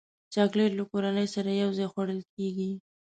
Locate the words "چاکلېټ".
0.33-0.71